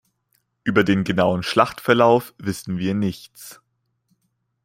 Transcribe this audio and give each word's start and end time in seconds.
Über 0.63 0.83
den 0.83 1.03
genauen 1.03 1.43
Schlachtverlauf 1.43 2.33
wissen 2.39 2.79
wir 2.79 2.95
nichts. 2.95 3.61